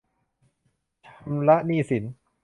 [1.05, 2.03] ชำระหนี้สิน